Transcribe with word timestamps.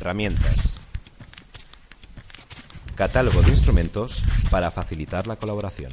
Herramientas. 0.00 0.72
Catálogo 2.94 3.42
de 3.42 3.50
instrumentos 3.50 4.24
para 4.50 4.70
facilitar 4.70 5.26
la 5.26 5.36
colaboración. 5.36 5.92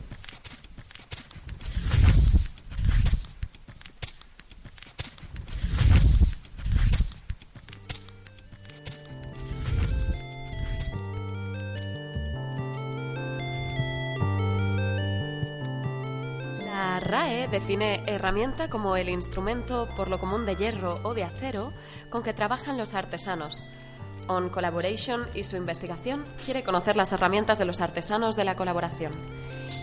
La 16.63 17.02
RAE 17.02 17.49
define 17.49 18.03
herramienta 18.08 18.70
como 18.70 18.95
el 18.95 19.09
instrumento 19.09 19.89
por 19.98 20.09
lo 20.09 20.17
común 20.17 20.45
de 20.45 20.55
hierro 20.55 20.95
o 21.03 21.13
de 21.13 21.26
acero 21.26 21.73
con 22.09 22.23
que 22.23 22.34
trabajan 22.34 22.77
los 22.77 22.94
artesanos. 22.94 23.67
On 24.27 24.49
Collaboration 24.49 25.27
y 25.34 25.44
su 25.44 25.55
investigación 25.55 26.23
quiere 26.44 26.63
conocer 26.63 26.95
las 26.95 27.12
herramientas 27.12 27.58
de 27.58 27.66
los 27.66 27.81
artesanos 27.81 28.35
de 28.35 28.44
la 28.44 28.55
colaboración. 28.55 29.12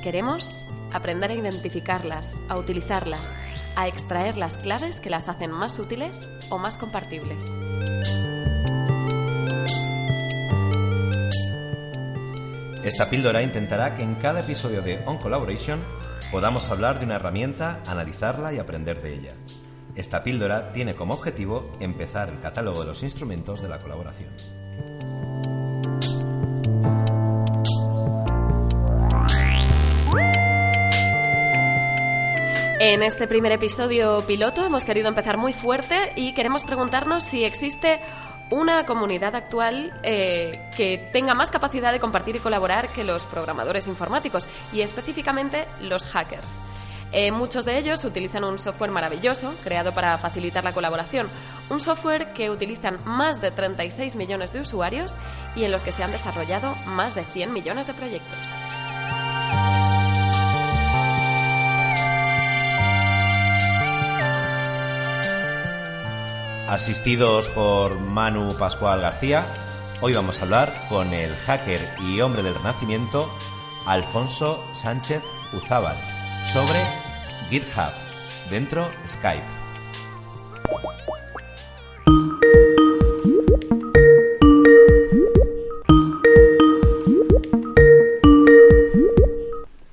Queremos 0.03 0.69
aprender 0.93 1.31
a 1.31 1.35
identificarlas, 1.35 2.41
a 2.49 2.57
utilizarlas, 2.57 3.35
a 3.77 3.89
extraer 3.89 4.37
las 4.37 4.59
claves 4.59 5.01
que 5.01 5.11
las 5.11 5.29
hacen 5.29 5.51
más 5.51 5.79
útiles 5.79 6.31
o 6.51 6.59
más 6.59 6.77
compartibles. 6.77 7.59
Esta 12.85 13.09
píldora 13.09 13.43
intentará 13.43 13.95
que 13.95 14.03
en 14.03 14.17
cada 14.17 14.41
episodio 14.41 14.83
de 14.83 15.03
On 15.07 15.17
Collaboration 15.17 15.83
podamos 16.31 16.71
hablar 16.71 16.99
de 16.99 17.07
una 17.07 17.17
herramienta, 17.17 17.81
analizarla 17.87 18.53
y 18.53 18.59
aprender 18.59 19.01
de 19.01 19.15
ella. 19.15 19.33
Esta 19.97 20.25
píldora 20.25 20.73
tiene 20.73 20.95
como 20.95 21.15
objetivo 21.15 21.71
empezar 21.79 22.29
el 22.29 22.41
catálogo 22.41 22.81
de 22.81 22.87
los 22.87 23.03
instrumentos 23.05 23.63
de 23.63 23.69
la 23.69 23.79
colaboración. 23.79 24.31
En 32.81 33.03
este 33.05 33.29
primer 33.29 33.53
episodio 33.53 34.27
piloto 34.27 34.67
hemos 34.67 34.85
querido 34.85 35.09
empezar 35.09 35.37
muy 35.39 35.53
fuerte 35.53 36.13
y 36.17 36.35
queremos 36.35 36.65
preguntarnos 36.65 37.23
si 37.23 37.45
existe 37.45 38.01
una 38.51 38.85
comunidad 38.85 39.37
actual 39.37 39.95
eh, 40.03 40.71
que 40.77 41.09
tenga 41.13 41.35
más 41.35 41.51
capacidad 41.51 41.93
de 41.93 42.01
compartir 42.01 42.37
y 42.37 42.41
colaborar 42.41 42.89
que 42.89 43.05
los 43.05 43.25
programadores 43.27 43.87
informáticos 43.87 44.49
y 44.73 44.81
específicamente 44.81 45.67
los 45.81 46.07
hackers. 46.07 46.61
Eh, 47.17 47.31
muchos 47.31 47.65
de 47.65 47.79
ellos 47.79 48.05
utilizan 48.05 48.43
un 48.43 48.59
software 48.59 48.91
maravilloso 48.91 49.55
creado 49.63 49.95
para 49.95 50.19
facilitar 50.19 50.65
la 50.65 50.73
colaboración, 50.73 51.29
un 51.71 51.79
software 51.79 52.33
que 52.33 52.51
utilizan 52.51 52.99
más 53.05 53.41
de 53.41 53.53
36 53.53 54.17
millones 54.17 54.53
de 54.53 54.61
usuarios 54.61 55.15
y 55.55 55.63
en 55.63 55.71
los 55.71 55.85
que 55.85 55.93
se 55.93 56.03
han 56.03 56.11
desarrollado 56.11 56.75
más 56.87 57.15
de 57.15 57.25
100 57.25 57.53
millones 57.53 57.87
de 57.87 57.95
proyectos. 57.95 58.39
Asistidos 66.69 67.49
por 67.51 68.01
Manu 68.01 68.57
Pascual 68.59 69.01
García, 69.01 69.47
hoy 70.01 70.15
vamos 70.15 70.41
a 70.41 70.43
hablar 70.43 70.87
con 70.89 71.15
el 71.15 71.37
hacker 71.37 71.89
y 72.01 72.21
hombre 72.23 72.43
del 72.43 72.57
renacimiento 72.57 73.31
Alfonso 73.87 74.65
Sánchez 74.73 75.23
Uzábal 75.53 75.97
sobre 76.53 77.04
GitHub, 77.55 77.93
dentro 78.51 78.91
Skype. 79.07 79.45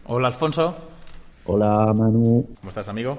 Hola 0.07 0.27
Alfonso, 0.27 0.75
Hola 1.45 1.93
Manu, 1.97 2.45
¿cómo 2.59 2.69
estás 2.69 2.87
amigo? 2.89 3.17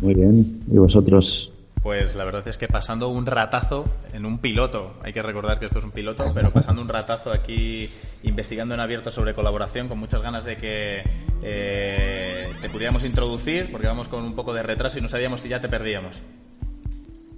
muy 0.00 0.14
bien. 0.14 0.62
¿Y 0.70 0.76
vosotros? 0.78 1.52
Pues 1.82 2.16
la 2.16 2.24
verdad 2.24 2.46
es 2.48 2.58
que 2.58 2.66
pasando 2.66 3.08
un 3.08 3.26
ratazo 3.26 3.84
en 4.12 4.26
un 4.26 4.38
piloto, 4.38 4.94
hay 5.02 5.12
que 5.12 5.22
recordar 5.22 5.58
que 5.58 5.66
esto 5.66 5.78
es 5.78 5.84
un 5.84 5.92
piloto, 5.92 6.24
pero 6.34 6.48
pasando 6.50 6.82
un 6.82 6.88
ratazo 6.88 7.30
aquí 7.30 7.88
investigando 8.24 8.74
en 8.74 8.80
abierto 8.80 9.10
sobre 9.10 9.34
colaboración, 9.34 9.88
con 9.88 9.98
muchas 9.98 10.22
ganas 10.22 10.44
de 10.44 10.56
que 10.56 11.02
eh, 11.42 12.48
te 12.60 12.68
pudiéramos 12.68 13.04
introducir, 13.04 13.70
porque 13.70 13.86
vamos 13.86 14.08
con 14.08 14.24
un 14.24 14.34
poco 14.34 14.52
de 14.52 14.62
retraso 14.62 14.98
y 14.98 15.02
no 15.02 15.08
sabíamos 15.08 15.40
si 15.40 15.48
ya 15.48 15.60
te 15.60 15.68
perdíamos. 15.68 16.20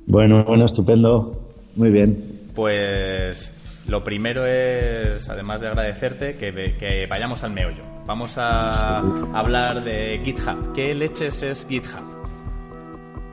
Bueno, 0.06 0.44
bueno, 0.44 0.64
estupendo. 0.64 1.48
Muy 1.76 1.90
bien. 1.90 2.40
Pues 2.54 3.84
lo 3.88 4.02
primero 4.02 4.46
es, 4.46 5.28
además 5.28 5.60
de 5.60 5.68
agradecerte, 5.68 6.36
que, 6.36 6.76
que 6.78 7.06
vayamos 7.06 7.44
al 7.44 7.52
meollo. 7.52 7.82
Vamos 8.06 8.38
a 8.38 8.98
hablar 9.34 9.84
de 9.84 10.20
GitHub. 10.24 10.72
¿Qué 10.74 10.94
leches 10.94 11.42
es 11.42 11.66
GitHub? 11.66 11.99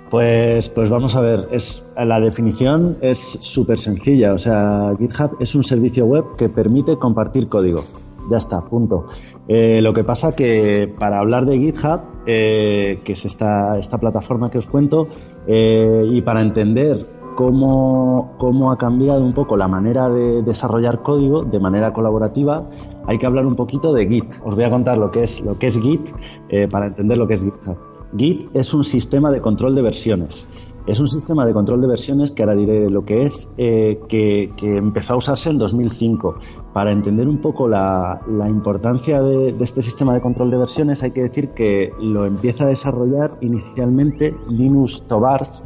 Pues, 0.09 0.69
pues 0.69 0.89
vamos 0.89 1.15
a 1.17 1.21
ver, 1.21 1.49
es, 1.51 1.91
la 1.97 2.19
definición 2.19 2.97
es 3.01 3.19
súper 3.19 3.77
sencilla. 3.77 4.33
O 4.33 4.37
sea, 4.37 4.93
GitHub 4.97 5.37
es 5.39 5.53
un 5.55 5.63
servicio 5.63 6.05
web 6.05 6.35
que 6.37 6.49
permite 6.49 6.97
compartir 6.97 7.49
código. 7.49 7.81
Ya 8.29 8.37
está, 8.37 8.61
punto. 8.61 9.05
Eh, 9.47 9.81
lo 9.81 9.93
que 9.93 10.03
pasa 10.03 10.35
que 10.35 10.93
para 10.99 11.19
hablar 11.19 11.45
de 11.45 11.57
GitHub, 11.57 12.01
eh, 12.25 12.99
que 13.03 13.13
es 13.13 13.25
esta, 13.25 13.77
esta 13.77 13.97
plataforma 13.97 14.49
que 14.49 14.57
os 14.57 14.67
cuento, 14.67 15.07
eh, 15.45 16.03
y 16.09 16.21
para 16.21 16.41
entender 16.41 17.07
cómo, 17.35 18.33
cómo 18.37 18.71
ha 18.71 18.77
cambiado 18.77 19.23
un 19.23 19.33
poco 19.33 19.55
la 19.55 19.67
manera 19.67 20.09
de 20.09 20.41
desarrollar 20.41 21.03
código 21.03 21.43
de 21.43 21.59
manera 21.59 21.91
colaborativa, 21.91 22.67
hay 23.05 23.17
que 23.17 23.25
hablar 23.25 23.45
un 23.45 23.55
poquito 23.55 23.93
de 23.93 24.07
Git. 24.07 24.41
Os 24.43 24.55
voy 24.55 24.63
a 24.63 24.69
contar 24.69 24.97
lo 24.97 25.11
que 25.11 25.23
es, 25.23 25.41
lo 25.41 25.57
que 25.57 25.67
es 25.67 25.79
Git 25.79 26.09
eh, 26.49 26.67
para 26.67 26.87
entender 26.87 27.17
lo 27.17 27.27
que 27.27 27.35
es 27.35 27.43
GitHub. 27.43 27.96
Git 28.15 28.55
es 28.55 28.73
un 28.73 28.83
sistema 28.83 29.31
de 29.31 29.41
control 29.41 29.75
de 29.75 29.81
versiones. 29.81 30.47
Es 30.87 31.01
un 31.01 31.07
sistema 31.09 31.45
de 31.45 31.53
control 31.53 31.81
de 31.81 31.87
versiones 31.87 32.31
que 32.31 32.43
ahora 32.43 32.55
diré 32.55 32.89
lo 32.89 33.03
que 33.03 33.23
es, 33.23 33.49
eh, 33.57 33.99
que, 34.07 34.53
empezó 34.61 35.15
a 35.15 35.17
usarse 35.17 35.49
en 35.49 35.57
2005. 35.57 36.35
Para 36.73 36.91
entender 36.93 37.27
un 37.27 37.41
poco 37.41 37.67
la, 37.67 38.21
importancia 38.47 39.21
de, 39.21 39.53
este 39.59 39.81
sistema 39.81 40.13
de 40.13 40.21
control 40.21 40.49
de 40.49 40.57
versiones, 40.57 41.03
hay 41.03 41.11
que 41.11 41.23
decir 41.23 41.49
que 41.49 41.91
lo 41.99 42.25
empieza 42.25 42.63
a 42.63 42.67
desarrollar 42.67 43.37
inicialmente 43.41 44.33
Linus 44.49 45.05
Torvalds, 45.07 45.63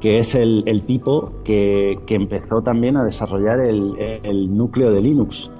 que 0.00 0.18
es 0.18 0.34
el, 0.34 0.82
tipo 0.86 1.32
que, 1.44 1.98
empezó 2.08 2.62
también 2.62 2.96
a 2.96 3.04
desarrollar 3.04 3.60
el 3.60 4.56
núcleo 4.56 4.92
de 4.92 5.02
Linux. 5.02 5.50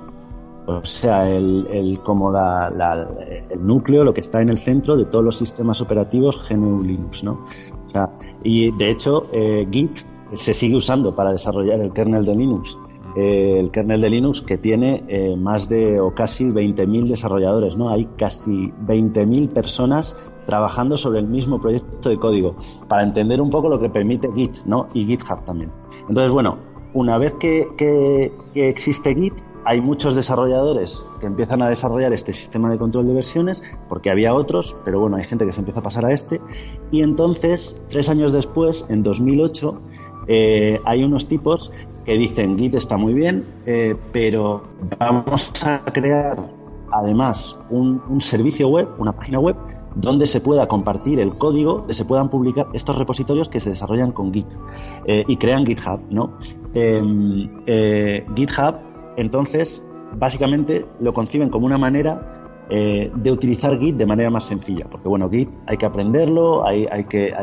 O 0.66 0.84
sea, 0.84 1.28
el, 1.30 1.66
el- 1.70 2.00
como 2.00 2.30
la- 2.30 2.70
la- 2.70 3.06
el 3.50 3.66
núcleo, 3.66 4.02
lo 4.04 4.14
que 4.14 4.20
está 4.22 4.40
en 4.40 4.48
el 4.48 4.58
centro 4.58 4.96
de 4.96 5.04
todos 5.04 5.24
los 5.24 5.36
sistemas 5.36 5.80
operativos 5.80 6.40
GNU 6.48 6.82
Linux, 6.82 7.22
¿no? 7.22 7.32
O 7.86 7.90
sea, 7.90 8.10
y 8.42 8.70
de 8.76 8.90
hecho, 8.90 9.26
eh, 9.32 9.66
Git 9.70 10.00
se 10.32 10.54
sigue 10.54 10.76
usando 10.76 11.14
para 11.14 11.32
desarrollar 11.32 11.80
el 11.80 11.92
kernel 11.92 12.24
de 12.24 12.34
Linux. 12.34 12.78
Eh, 13.16 13.58
el 13.60 13.70
kernel 13.70 14.00
de 14.00 14.10
Linux 14.10 14.40
que 14.42 14.58
tiene 14.58 15.04
eh, 15.06 15.36
más 15.36 15.68
de 15.68 16.00
o 16.00 16.12
casi 16.14 16.50
20.000 16.50 17.06
desarrolladores, 17.06 17.76
¿no? 17.76 17.90
Hay 17.90 18.06
casi 18.16 18.72
20.000 18.88 19.50
personas 19.50 20.16
trabajando 20.46 20.96
sobre 20.96 21.20
el 21.20 21.28
mismo 21.28 21.60
proyecto 21.60 22.08
de 22.08 22.16
código 22.16 22.56
para 22.88 23.02
entender 23.04 23.40
un 23.40 23.50
poco 23.50 23.68
lo 23.68 23.78
que 23.78 23.88
permite 23.88 24.30
Git, 24.34 24.64
¿no? 24.66 24.88
Y 24.94 25.04
GitHub 25.04 25.44
también. 25.44 25.70
Entonces, 26.08 26.32
bueno, 26.32 26.56
una 26.92 27.16
vez 27.18 27.34
que, 27.34 27.68
que- 27.78 28.32
que 28.52 28.68
existe 28.68 29.14
Git, 29.14 29.34
hay 29.64 29.80
muchos 29.80 30.14
desarrolladores 30.14 31.06
que 31.20 31.26
empiezan 31.26 31.62
a 31.62 31.68
desarrollar 31.68 32.12
este 32.12 32.32
sistema 32.32 32.70
de 32.70 32.78
control 32.78 33.06
de 33.06 33.14
versiones, 33.14 33.62
porque 33.88 34.10
había 34.10 34.34
otros, 34.34 34.76
pero 34.84 35.00
bueno, 35.00 35.16
hay 35.16 35.24
gente 35.24 35.46
que 35.46 35.52
se 35.52 35.60
empieza 35.60 35.80
a 35.80 35.82
pasar 35.82 36.04
a 36.04 36.12
este. 36.12 36.40
Y 36.90 37.02
entonces, 37.02 37.80
tres 37.88 38.08
años 38.08 38.32
después, 38.32 38.86
en 38.88 39.02
2008, 39.02 39.80
eh, 40.26 40.80
hay 40.84 41.04
unos 41.04 41.26
tipos 41.26 41.72
que 42.04 42.18
dicen 42.18 42.58
Git 42.58 42.74
está 42.74 42.96
muy 42.96 43.14
bien, 43.14 43.46
eh, 43.66 43.96
pero 44.12 44.64
vamos 44.98 45.52
a 45.64 45.82
crear 45.84 46.50
además 46.92 47.58
un, 47.70 48.20
servicio 48.20 48.68
web, 48.68 48.88
una 48.98 49.12
página 49.12 49.38
web, 49.38 49.56
donde 49.96 50.26
se 50.26 50.40
pueda 50.40 50.66
compartir 50.68 51.20
el 51.20 51.36
código, 51.36 51.78
donde 51.78 51.94
se 51.94 52.04
puedan 52.04 52.28
publicar 52.28 52.66
estos 52.72 52.96
repositorios 52.96 53.48
que 53.48 53.60
se 53.60 53.70
desarrollan 53.70 54.12
con 54.12 54.32
Git 54.32 54.46
eh, 55.06 55.24
y 55.26 55.36
crean 55.36 55.64
GitHub, 55.64 56.00
¿no? 56.10 56.36
Eh, 56.74 58.26
GitHub, 58.34 58.74
entonces, 59.16 59.84
básicamente 60.16 60.86
lo 61.00 61.12
conciben 61.12 61.50
como 61.50 61.66
una 61.66 61.78
manera 61.78 62.44
eh, 62.70 63.10
de 63.14 63.30
utilizar 63.30 63.78
Git 63.78 63.96
de 63.96 64.06
manera 64.06 64.30
más 64.30 64.44
sencilla, 64.44 64.86
porque 64.90 65.06
bueno, 65.06 65.28
Git 65.28 65.50
hay 65.66 65.76
que 65.76 65.84
aprenderlo, 65.84 66.66
hay, 66.66 66.86
que, 67.04 67.34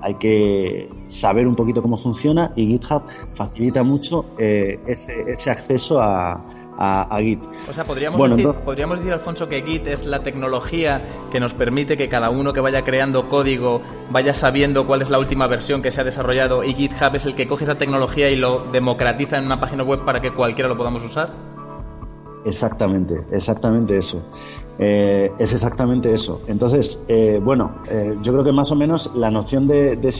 hay 0.00 0.14
que 0.14 0.90
saber 1.06 1.46
un 1.46 1.54
poquito 1.54 1.80
cómo 1.80 1.96
funciona 1.96 2.52
y 2.56 2.66
GitHub 2.66 3.02
facilita 3.34 3.82
mucho 3.82 4.26
eh, 4.38 4.78
ese, 4.86 5.30
ese 5.30 5.50
acceso 5.50 6.00
a, 6.00 6.59
a, 6.80 7.18
Git. 7.20 7.42
O 7.68 7.72
sea, 7.72 7.84
¿podríamos, 7.84 8.18
decir, 8.30 8.48
podríamos 8.64 8.98
decir, 8.98 9.12
Alfonso, 9.12 9.48
que 9.48 9.62
Git 9.62 9.86
es 9.86 10.06
la 10.06 10.22
tecnología 10.22 11.02
que 11.30 11.38
nos 11.38 11.52
permite 11.52 11.96
que 11.96 12.08
cada 12.08 12.30
uno 12.30 12.54
que 12.54 12.60
vaya 12.60 12.82
creando 12.82 13.28
código 13.28 13.82
vaya 14.10 14.32
sabiendo 14.32 14.86
cuál 14.86 15.02
es 15.02 15.10
la 15.10 15.18
última 15.18 15.46
versión 15.46 15.82
que 15.82 15.90
se 15.90 16.00
ha 16.00 16.04
desarrollado 16.04 16.64
y 16.64 16.74
GitHub 16.74 17.14
es 17.14 17.26
el 17.26 17.34
que 17.34 17.46
coge 17.46 17.64
esa 17.64 17.74
tecnología 17.74 18.30
y 18.30 18.36
lo 18.36 18.64
democratiza 18.72 19.36
en 19.36 19.44
una 19.44 19.60
página 19.60 19.82
web 19.82 20.04
para 20.04 20.20
que 20.20 20.32
cualquiera 20.32 20.68
lo 20.68 20.76
podamos 20.76 21.04
usar? 21.04 21.28
Exactamente, 22.46 23.20
exactamente 23.30 23.98
eso. 23.98 24.24
Eh, 24.82 25.30
es 25.38 25.52
exactamente 25.52 26.10
eso. 26.14 26.40
Entonces, 26.46 27.04
eh, 27.06 27.38
bueno, 27.44 27.72
eh, 27.90 28.16
yo 28.22 28.32
creo 28.32 28.44
que 28.44 28.52
más 28.52 28.72
o 28.72 28.76
menos 28.76 29.10
la 29.14 29.30
noción 29.30 29.66
de, 29.66 29.96
de, 29.96 30.10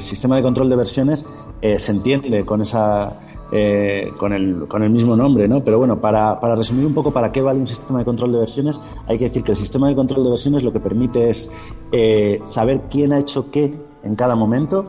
sistema 0.00 0.36
de 0.36 0.42
control 0.42 0.70
de 0.70 0.76
versiones 0.76 1.26
se 1.60 1.92
entiende 1.92 2.46
con 2.46 2.62
esa 2.62 3.20
con 4.18 4.32
el, 4.32 4.66
con, 4.66 4.82
el, 4.82 4.90
mismo 4.90 5.16
nombre, 5.16 5.48
¿no? 5.48 5.62
Pero 5.62 5.78
bueno, 5.78 6.00
para, 6.00 6.40
para, 6.40 6.56
resumir 6.56 6.86
un 6.86 6.94
poco 6.94 7.12
para 7.12 7.30
qué 7.30 7.42
vale 7.42 7.60
un 7.60 7.66
sistema 7.66 7.98
de 7.98 8.06
control 8.06 8.32
de 8.32 8.38
versiones, 8.38 8.80
hay 9.06 9.18
que 9.18 9.24
decir 9.24 9.42
que 9.44 9.52
el 9.52 9.58
sistema 9.58 9.88
de 9.88 9.94
control 9.94 10.24
de 10.24 10.30
versiones 10.30 10.64
lo 10.64 10.72
que 10.72 10.80
permite 10.80 11.28
es 11.28 11.50
saber 12.44 12.82
quién 12.90 13.12
ha 13.12 13.18
hecho 13.18 13.50
qué 13.50 13.74
en 14.02 14.16
cada 14.16 14.34
momento 14.34 14.84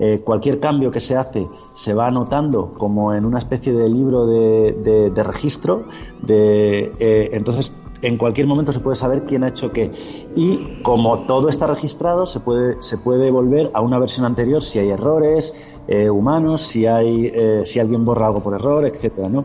eh, 0.00 0.22
cualquier 0.24 0.58
cambio 0.58 0.90
que 0.90 0.98
se 0.98 1.16
hace 1.16 1.46
se 1.72 1.94
va 1.94 2.08
anotando 2.08 2.74
como 2.74 3.14
en 3.14 3.24
una 3.24 3.38
especie 3.38 3.72
de 3.72 3.88
libro 3.88 4.26
de, 4.26 5.12
registro. 5.22 5.84
De, 6.20 6.92
eh, 6.98 7.30
entonces, 7.32 7.72
en 8.06 8.16
cualquier 8.16 8.46
momento 8.46 8.72
se 8.72 8.80
puede 8.80 8.96
saber 8.96 9.24
quién 9.24 9.44
ha 9.44 9.48
hecho 9.48 9.70
qué. 9.70 9.90
Y 10.36 10.80
como 10.82 11.22
todo 11.22 11.48
está 11.48 11.66
registrado, 11.66 12.26
se 12.26 12.40
puede, 12.40 12.80
se 12.82 12.98
puede 12.98 13.30
volver 13.30 13.70
a 13.74 13.80
una 13.80 13.98
versión 13.98 14.26
anterior 14.26 14.62
si 14.62 14.78
hay 14.78 14.90
errores 14.90 15.78
eh, 15.88 16.10
humanos, 16.10 16.62
si, 16.62 16.86
hay, 16.86 17.32
si 17.64 17.80
alguien 17.80 18.04
borra 18.04 18.26
algo 18.26 18.42
por 18.42 18.54
error, 18.54 18.84
etcétera, 18.84 19.28
¿no? 19.28 19.44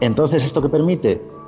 Entonces, 0.00 0.44
¿esto 0.44 0.62
que 0.62 0.68
permite? 0.68 1.38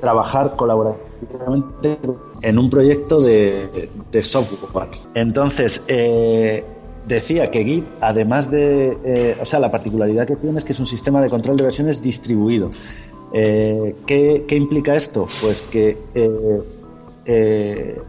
trabajar 0.00 0.54
colaborativamente 0.54 1.98
en 2.42 2.58
un 2.58 2.68
proyecto 2.68 3.22
de, 3.22 3.88
software. 4.22 4.90
Entonces, 5.14 5.82
decía 7.06 7.50
que 7.50 7.64
Git, 7.64 7.84
además 8.00 8.50
de, 8.50 8.98
eh, 9.04 9.36
o 9.40 9.46
sea, 9.46 9.60
la 9.60 9.70
particularidad 9.70 10.26
que 10.26 10.36
tiene 10.36 10.58
es 10.58 10.64
que 10.64 10.72
es 10.72 10.80
un 10.80 10.86
sistema 10.86 11.20
de 11.22 11.30
control 11.30 11.56
de 11.56 11.64
versiones 11.64 12.02
distribuido. 12.02 12.70
Eh, 13.32 13.96
¿qué, 14.06 14.46
implica 14.50 14.94
esto? 14.94 15.26
Pues 15.40 15.62
que 15.62 15.98
eh, 17.24 18.00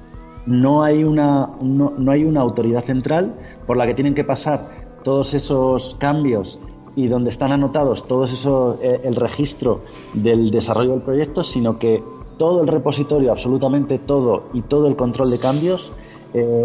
no, 0.46 0.84
hay 0.84 1.04
una, 1.04 1.50
no, 1.62 2.12
hay 2.12 2.24
una 2.24 2.42
autoridad 2.42 2.82
central 2.82 3.34
por 3.66 3.78
la 3.78 3.88
que 3.88 3.94
tienen 3.94 4.14
que 4.14 4.24
pasar 4.24 4.70
todos 5.04 5.34
esos 5.34 5.96
cambios 6.00 6.62
y 6.96 7.08
donde 7.08 7.30
están 7.30 7.52
anotados 7.52 8.08
todos 8.08 8.34
esos, 8.34 8.78
el 8.82 9.16
registro 9.16 9.82
del 10.14 10.50
desarrollo 10.50 10.92
del 10.92 11.02
proyecto, 11.02 11.44
sino 11.44 11.78
que 11.78 12.04
todo 12.38 12.62
el 12.62 12.68
repositorio, 12.68 13.32
absolutamente 13.32 14.00
todo 14.00 14.46
y 14.54 14.62
todo 14.62 14.88
el 14.88 14.96
control 14.96 15.30
de 15.30 15.40
cambios 15.40 15.94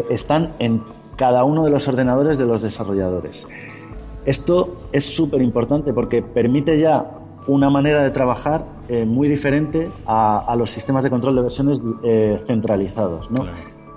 están 0.09 0.55
en 0.59 0.83
cada 1.17 1.45
uno 1.45 1.65
de 1.65 1.71
los 1.71 1.87
ordenadores 1.89 2.39
de 2.39 2.47
los 2.47 2.63
desarrolladores. 2.63 3.47
Esto 4.25 4.77
es 4.93 5.05
súper 5.05 5.43
importante 5.43 5.93
porque 5.93 6.23
permite 6.23 6.79
ya 6.79 7.22
una 7.47 7.71
manera 7.71 8.03
de 8.03 8.11
trabajar 8.11 8.65
eh, 8.89 9.05
muy 9.05 9.29
diferente 9.29 9.91
a, 10.07 10.55
los 10.57 10.71
sistemas 10.71 11.05
de 11.05 11.11
control 11.11 11.37
de 11.37 11.43
versiones 11.43 11.83
eh, 12.03 12.41
centralizados. 12.47 13.29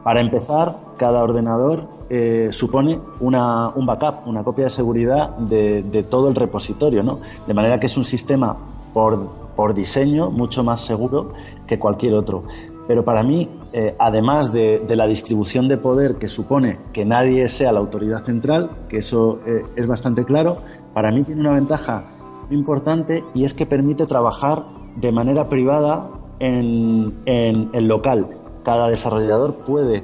Para 0.03 0.21
empezar, 0.21 0.77
cada 0.97 1.23
ordenador 1.23 1.87
eh, 2.09 2.49
supone 2.51 2.99
una, 3.19 3.69
un 3.69 3.85
backup, 3.85 4.27
una 4.27 4.43
copia 4.43 4.65
de 4.65 4.69
seguridad 4.69 5.35
de, 5.37 5.81
de, 5.81 6.03
todo 6.03 6.29
el 6.29 6.35
repositorio, 6.35 7.01
¿no? 7.01 7.19
de 7.47 7.53
manera 7.55 7.79
que 7.79 7.87
es 7.87 7.97
un 7.97 8.05
sistema 8.05 8.57
por, 8.93 9.27
por 9.55 9.73
diseño 9.73 10.29
mucho 10.29 10.63
más 10.63 10.81
seguro 10.81 11.33
que 11.65 11.79
cualquier 11.79 12.13
otro. 12.13 12.43
Pero 12.87 13.03
para 13.03 13.23
mí, 13.23 13.49
eh, 13.73 13.95
además 13.97 14.51
de, 14.53 14.85
la 14.87 15.07
distribución 15.07 15.67
de 15.67 15.77
poder 15.77 16.15
que 16.15 16.27
supone 16.27 16.77
que 16.93 17.03
nadie 17.03 17.49
sea 17.49 17.71
la 17.71 17.79
autoridad 17.79 18.19
central, 18.19 18.69
que 18.87 18.99
eso 18.99 19.39
eh, 19.45 19.63
es 19.75 19.87
bastante 19.87 20.23
claro, 20.23 20.57
para 20.93 21.11
mí 21.11 21.23
tiene 21.23 21.41
una 21.41 21.53
ventaja 21.53 22.03
importante 22.49 23.23
y 23.33 23.43
es 23.43 23.53
que 23.53 23.65
permite 23.65 24.05
trabajar 24.05 24.65
de 24.95 25.11
manera 25.11 25.49
privada 25.49 26.09
en, 26.39 27.21
en, 27.25 27.87
local. 27.87 28.29
Cada 28.63 28.89
desarrollador 28.89 29.55
puede 29.55 30.03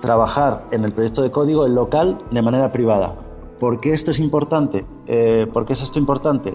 trabajar 0.00 0.66
en 0.70 0.84
el 0.84 0.92
proyecto 0.92 1.22
de 1.22 1.30
código 1.30 1.66
en 1.66 1.74
local 1.74 2.18
de 2.30 2.42
manera 2.42 2.72
privada. 2.72 3.16
¿Por 3.58 3.80
qué 3.80 3.92
esto 3.92 4.10
es 4.10 4.18
importante? 4.18 4.84
Eh, 5.06 5.46
¿Por 5.52 5.64
qué 5.64 5.72
es 5.72 5.82
esto 5.82 5.98
importante? 5.98 6.54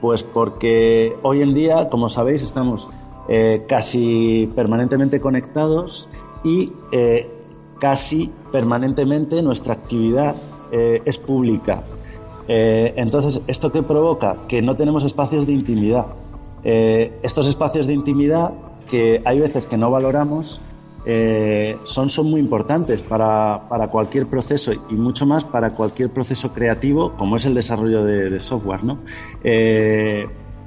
Pues 0.00 0.22
porque 0.22 1.16
hoy 1.22 1.42
en 1.42 1.54
día, 1.54 1.88
como 1.88 2.08
sabéis, 2.08 2.42
estamos 2.42 2.88
eh, 3.28 3.64
casi 3.68 4.50
permanentemente 4.54 5.20
conectados 5.20 6.08
y 6.44 6.72
eh, 6.92 7.32
casi 7.78 8.30
permanentemente 8.52 9.42
nuestra 9.42 9.74
actividad 9.74 10.36
es 10.72 11.18
pública. 11.18 11.82
Entonces, 12.52 13.42
¿esto 13.46 13.70
qué 13.70 13.82
provoca? 13.82 14.36
Que 14.48 14.60
no 14.62 14.74
tenemos 14.74 15.04
espacios 15.04 15.46
de 15.46 15.52
intimidad. 15.52 16.06
estos 16.62 17.46
espacios 17.46 17.86
de 17.86 17.94
intimidad 17.94 18.52
que 18.90 19.22
hay 19.24 19.38
veces 19.40 19.66
que 19.66 19.76
no 19.76 19.90
valoramos 19.90 20.60
son, 21.84 22.08
son 22.08 22.30
muy 22.30 22.40
importantes 22.40 23.02
para, 23.02 23.68
para, 23.68 23.88
cualquier 23.88 24.26
proceso 24.26 24.72
y 24.72 24.94
mucho 24.94 25.26
más 25.26 25.44
para 25.44 25.70
cualquier 25.70 26.10
proceso 26.10 26.52
creativo 26.52 27.12
como 27.16 27.36
es 27.36 27.46
el 27.46 27.54
desarrollo 27.54 28.04
de, 28.04 28.30
de 28.30 28.40
software. 28.40 28.82
¿no? 28.84 28.98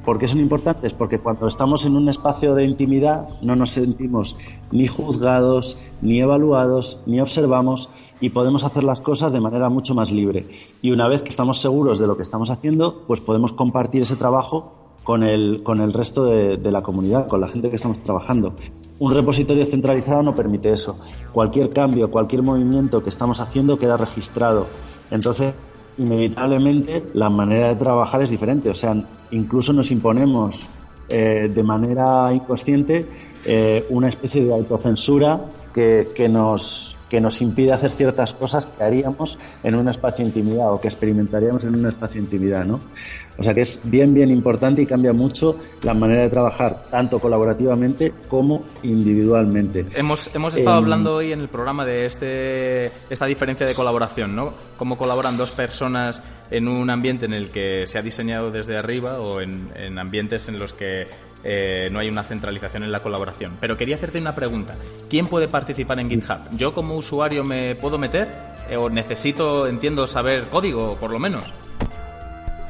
¿Por 0.06 0.20
qué 0.20 0.28
son 0.28 0.40
importantes? 0.40 0.94
Porque 0.94 1.20
cuando 1.20 1.48
estamos 1.48 1.86
en 1.86 1.96
un 1.96 2.10
espacio 2.10 2.56
de 2.56 2.66
intimidad 2.66 3.30
no 3.42 3.56
nos 3.56 3.72
sentimos 3.72 4.36
ni 4.72 4.88
juzgados, 4.88 5.78
ni 6.02 6.20
evaluados, 6.20 7.00
ni 7.06 7.22
observamos 7.22 7.90
y 8.20 8.32
podemos 8.32 8.66
hacer 8.66 8.84
las 8.84 9.00
cosas 9.00 9.32
de 9.32 9.40
manera 9.40 9.70
mucho 9.70 9.96
más 9.96 10.12
libre. 10.12 10.48
Y 10.82 10.92
una 10.92 11.08
vez 11.08 11.22
que 11.22 11.30
estamos 11.30 11.60
seguros 11.60 12.00
de 12.00 12.08
lo 12.08 12.18
que 12.18 12.24
estamos 12.24 12.50
haciendo, 12.50 13.04
pues 13.08 13.22
podemos 13.22 13.54
compartir 13.54 14.02
ese 14.02 14.18
trabajo 14.18 14.74
con 15.06 15.24
el, 15.24 15.64
con 15.64 15.80
el 15.80 15.94
resto 15.94 16.26
de, 16.26 16.58
de 16.58 16.72
la 16.72 16.82
comunidad, 16.82 17.28
con 17.28 17.40
la 17.40 17.48
gente 17.48 17.70
que 17.70 17.78
estamos 17.78 18.00
trabajando. 18.00 18.54
Un 19.00 19.14
repositorio 19.14 19.66
centralizado 19.66 20.22
no 20.22 20.36
permite 20.36 20.72
eso. 20.72 20.98
Cualquier 21.32 21.72
cambio, 21.72 22.12
cualquier 22.12 22.44
movimiento 22.44 23.02
que 23.02 23.10
estamos 23.10 23.40
haciendo 23.40 23.80
queda 23.80 23.98
registrado. 23.98 24.68
Entonces, 25.12 25.54
inevitablemente 25.98 27.04
la 27.14 27.30
manera 27.30 27.70
de 27.70 27.76
trabajar 27.76 28.22
es 28.22 28.30
diferente. 28.30 28.70
O 28.70 28.76
sea, 28.76 28.96
incluso 29.32 29.74
nos 29.74 29.92
imponemos 29.92 30.62
eh, 31.10 31.52
de 31.54 31.64
manera 31.64 32.34
inconsciente 32.34 33.06
eh, 33.46 33.86
una 33.90 34.08
especie 34.08 34.46
de 34.46 34.54
autocensura 34.54 35.42
que, 35.74 36.10
que, 36.16 36.30
nos, 36.30 36.93
que 37.14 37.22
nos 37.22 37.44
impide 37.44 37.72
hacer 37.72 37.92
ciertas 37.92 38.34
cosas 38.34 38.66
que 38.66 38.84
haríamos 38.84 39.38
en 39.64 39.76
un 39.76 39.88
espacio 39.88 40.26
de 40.26 40.30
intimidad 40.30 40.74
o 40.74 40.82
que 40.82 40.88
experimentaríamos 40.88 41.64
en 41.64 41.76
un 41.76 41.86
espacio 41.86 42.20
de 42.20 42.26
intimidad, 42.26 42.66
¿no? 42.66 42.80
O 43.38 43.44
sea 43.44 43.54
que 43.54 43.62
es 43.62 43.82
bien, 43.84 44.16
bien 44.16 44.32
importante 44.32 44.82
y 44.82 44.88
cambia 44.88 45.14
mucho 45.14 45.56
la 45.84 45.94
manera 45.94 46.24
de 46.24 46.32
trabajar, 46.32 46.86
tanto 46.90 47.20
colaborativamente 47.20 48.14
como 48.28 48.64
individualmente. 48.82 49.86
Hemos, 49.96 50.34
hemos 50.34 50.56
estado 50.56 50.80
em, 50.80 50.84
hablando 50.86 51.14
hoy 51.18 51.34
en 51.34 51.42
el 51.42 51.50
programa 51.50 51.86
de 51.86 52.06
este, 52.06 52.88
esta 53.12 53.28
diferencia 53.28 53.68
de 53.68 53.76
colaboración, 53.76 54.36
¿no? 54.36 54.52
Cómo 54.76 54.98
colaboran 54.98 55.38
dos 55.38 55.52
personas 55.52 56.24
en 56.50 56.68
un 56.68 56.90
ambiente 56.90 57.28
en 57.28 57.34
el 57.34 57.52
que 57.52 57.86
se 57.86 58.00
ha 58.00 58.02
diseñado 58.02 58.50
desde 58.50 58.76
arriba 58.76 59.20
o 59.20 59.40
en, 59.40 60.00
ambientes 60.00 60.50
en 60.50 60.58
los 60.58 60.74
que 60.74 61.06
eh, 61.44 61.90
no 61.92 62.00
hay 62.00 62.10
una 62.10 62.24
centralización 62.24 62.84
en 62.84 62.92
la 62.92 63.02
colaboración. 63.02 63.54
Pero 63.60 63.78
quería 63.78 63.96
hacerte 63.96 64.20
una 64.20 64.34
pregunta. 64.34 64.74
¿Quién 65.10 65.28
puede 65.28 65.48
participar 65.48 66.00
en 66.00 66.10
GitHub? 66.10 66.40
¿Yo 66.56 66.74
como 66.74 66.96
usuario 66.96 67.44
me 67.44 67.76
puedo 67.76 67.98
meter? 67.98 68.30
Eh, 68.70 68.78
¿O 68.78 68.90
necesito, 68.90 69.68
entiendo, 69.68 70.08
saber 70.08 70.46
código, 70.46 70.96
por 70.96 71.12
lo 71.12 71.20
menos? 71.20 71.44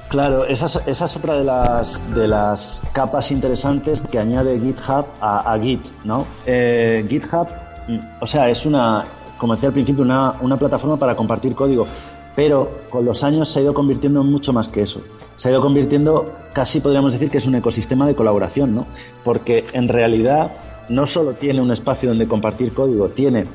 Claro, 0.10 0.46
esa 0.46 0.68
es, 0.86 1.16
otra 1.18 1.34
de 1.36 1.44
las, 1.44 2.14
de 2.14 2.28
las 2.28 2.84
capas 2.94 3.32
interesantes 3.32 4.04
que 4.04 4.20
añade 4.20 4.60
GitHub 4.60 5.08
a, 5.20 5.58
Git, 5.60 5.82
¿no? 6.04 6.28
Eh, 6.46 7.04
GitHub, 7.10 7.48
mm, 7.88 8.00
o 8.20 8.28
sea, 8.28 8.48
es 8.48 8.64
una, 8.68 9.06
como 9.40 9.56
decía 9.56 9.70
al 9.70 9.74
principio, 9.74 10.04
una, 10.04 10.34
una 10.42 10.56
plataforma 10.56 10.98
para 10.98 11.16
compartir 11.16 11.56
código, 11.56 11.88
pero 12.36 12.72
con 12.90 13.06
los 13.06 13.24
años 13.24 13.50
se 13.50 13.60
ha 13.60 13.64
ido 13.64 13.74
convirtiendo 13.74 14.22
en 14.22 14.32
mucho 14.32 14.54
más 14.54 14.68
que 14.68 14.82
eso. 14.82 15.02
Se 15.36 15.48
ha 15.48 15.52
ido 15.52 15.62
convirtiendo, 15.62 16.26
casi 16.54 16.80
podríamos 16.80 17.14
decir 17.14 17.30
que 17.30 17.38
es 17.38 17.46
un 17.46 17.56
ecosistema 17.56 18.08
de 18.08 18.16
colaboración, 18.16 18.76
¿no? 18.76 18.88
Porque 19.24 19.64
en 19.74 19.88
realidad 19.88 20.52
no 20.90 21.06
solo 21.06 21.34
tiene 21.34 21.62
un 21.62 21.72
espacio 21.72 22.10
donde 22.10 22.28
compartir 22.28 22.74
código, 22.74 23.10
tiene 23.10 23.46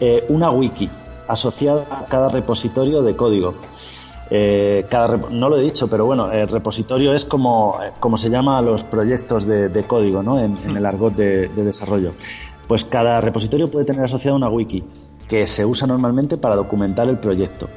eh, 0.00 0.24
una 0.28 0.50
wiki 0.50 0.88
asociada 1.28 1.86
a 1.90 2.06
cada 2.06 2.28
repositorio 2.28 3.02
de 3.02 3.16
código. 3.16 3.54
Eh, 4.28 4.86
cada 4.88 5.16
no 5.30 5.48
lo 5.48 5.56
he 5.56 5.62
dicho, 5.62 5.88
pero 5.88 6.04
bueno, 6.04 6.32
el 6.32 6.48
repositorio 6.48 7.12
es 7.12 7.24
como, 7.24 7.78
como 8.00 8.16
se 8.16 8.28
llama 8.28 8.58
a 8.58 8.62
los 8.62 8.82
proyectos 8.82 9.46
de, 9.46 9.84
código 9.86 10.22
¿no? 10.22 10.40
en, 10.40 10.56
el 10.76 10.84
argot 10.84 11.14
de, 11.14 11.48
desarrollo. 11.48 12.12
Pues 12.66 12.84
cada 12.84 13.20
repositorio 13.20 13.70
puede 13.70 13.84
tener 13.84 14.04
asociada 14.04 14.36
una 14.36 14.48
wiki. 14.48 14.82
Que 15.28 15.46
se 15.46 15.64
usa 15.64 15.86
normalmente 15.86 16.36
para 16.36 16.56
documentar 16.56 17.08
el 17.08 17.18
proyecto. 17.18 17.68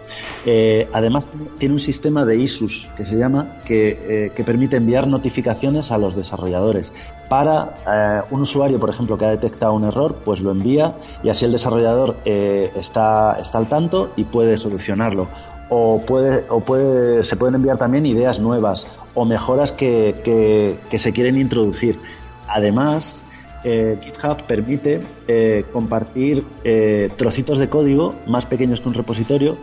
Eh, 0.45 0.87
además, 0.93 1.27
tiene 1.57 1.73
un 1.73 1.79
sistema 1.79 2.25
de 2.25 2.37
ISUS 2.37 2.89
que 2.95 3.05
se 3.05 3.15
llama, 3.15 3.59
que, 3.65 4.25
eh, 4.27 4.31
que 4.35 4.43
permite 4.43 4.77
enviar 4.77 5.07
notificaciones 5.07 5.91
a 5.91 5.97
los 5.97 6.15
desarrolladores. 6.15 6.93
Para 7.27 7.75
eh, 7.87 8.21
un 8.31 8.41
usuario, 8.41 8.79
por 8.79 8.89
ejemplo, 8.89 9.17
que 9.17 9.25
ha 9.25 9.31
detectado 9.31 9.73
un 9.73 9.83
error, 9.83 10.17
pues 10.23 10.41
lo 10.41 10.51
envía 10.51 10.95
y 11.23 11.29
así 11.29 11.45
el 11.45 11.51
desarrollador 11.51 12.17
está, 12.25 13.37
está 13.39 13.57
al 13.57 13.67
tanto 13.67 14.11
y 14.15 14.23
puede 14.25 14.57
solucionarlo. 14.57 15.27
O, 15.71 16.01
puede, 16.01 16.45
o 16.49 16.61
puede, 16.61 17.23
se 17.23 17.35
pueden 17.35 17.55
enviar 17.55 17.77
también 17.77 18.05
ideas 18.05 18.39
nuevas 18.39 18.87
o 19.13 19.25
mejoras 19.25 19.71
que, 19.71 20.79
que 20.89 20.97
se 20.97 21.13
quieren 21.13 21.37
introducir. 21.37 21.99
Además, 22.47 23.23
eh, 23.63 23.97
GitHub 24.01 24.41
permite 24.43 25.01
eh, 25.27 25.65
compartir 25.73 26.45
eh, 26.63 27.09
trocitos 27.17 27.57
de 27.57 27.67
código 27.67 28.15
más 28.25 28.45
pequeños 28.45 28.79
que 28.79 28.87
un 28.87 28.93
repositorio 28.93 29.57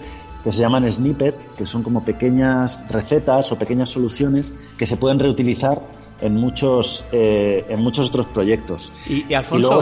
que 0.45 0.53
se 0.53 0.61
llaman 0.61 0.91
snippets, 0.91 1.47
que 1.57 1.67
son 1.67 1.83
como 1.83 2.05
pequeñas 2.05 2.81
recetas 2.89 3.51
o 3.53 3.59
pequeñas 3.59 3.91
soluciones 3.91 4.53
que 4.79 4.87
se 4.87 4.97
pueden 4.97 5.19
reutilizar 5.19 5.81
en 6.21 6.37
muchos, 6.37 7.05
en 7.11 7.83
muchos 7.83 8.09
otros 8.11 8.27
proyectos. 8.27 8.93
Y, 9.09 9.35
Alfonso, 9.35 9.81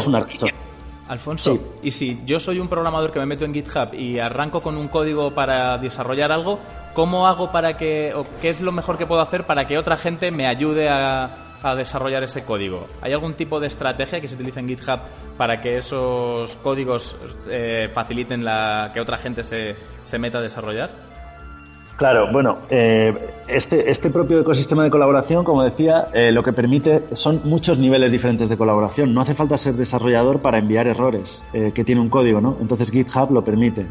Alfonso, 1.07 1.59
y 1.83 1.91
si 1.91 2.23
yo 2.25 2.41
soy 2.41 2.61
un 2.61 2.69
programador 2.69 3.13
que 3.13 3.19
me 3.19 3.27
meto 3.27 3.45
en 3.45 3.53
GitHub 3.53 3.93
y 3.93 4.19
arranco 4.19 4.63
con 4.63 4.79
un 4.79 4.89
código 4.89 5.35
para 5.35 5.77
desarrollar 5.77 6.33
algo, 6.33 6.59
¿cómo 6.95 7.27
hago 7.27 7.53
para 7.53 7.77
que, 7.77 8.15
o 8.15 8.25
qué 8.41 8.49
es 8.49 8.63
lo 8.63 8.73
mejor 8.73 8.97
que 8.97 9.05
puedo 9.05 9.21
hacer 9.21 9.45
para 9.45 9.67
que 9.67 9.77
otra 9.77 9.99
gente 9.99 10.31
me 10.31 10.47
ayude 10.47 10.89
a, 10.89 11.44
a 11.65 11.75
desarrollar 11.75 12.23
ese 12.23 12.45
código? 12.45 12.87
¿Hay 13.01 13.13
algún 13.13 13.35
tipo 13.35 13.59
de 13.59 13.67
estrategia 13.67 14.21
que 14.21 14.29
se 14.29 14.35
utilice 14.35 14.61
en 14.61 14.69
GitHub 14.69 15.01
para 15.37 15.61
que 15.61 15.77
esos 15.77 16.55
códigos 16.57 17.17
eh, 17.49 17.89
faciliten 17.93 18.45
la, 18.45 18.91
que 18.93 19.01
otra 19.01 19.17
gente 19.17 19.43
se, 19.43 19.75
se 20.05 20.19
meta 20.19 20.39
a 20.39 20.43
desarrollar? 20.43 21.14
Claro, 21.97 22.33
bueno, 22.33 22.59
eh, 22.71 23.15
este, 23.47 23.91
este 23.91 24.11
propio 24.11 24.41
ecosistema 24.41 24.83
de 24.83 24.91
colaboración, 24.91 25.45
como 25.45 25.63
decía, 25.63 26.09
eh, 26.13 26.33
lo 26.33 26.43
que 26.43 26.53
permite 26.53 27.05
son 27.15 27.41
muchos 27.45 27.79
niveles 27.79 28.11
diferentes 28.11 28.49
de 28.49 28.57
colaboración. 28.57 29.15
No 29.15 29.21
hace 29.21 29.35
falta 29.35 29.57
ser 29.57 29.75
desarrollador 29.75 30.41
para 30.41 30.59
enviar 30.59 30.87
errores 30.89 31.45
que 31.53 31.85
tiene 31.85 32.01
un 32.01 32.09
código, 32.09 32.41
¿no? 32.41 32.57
Entonces 32.61 32.91
GitHub 32.91 33.31
lo 33.31 33.45
permite. 33.45 33.87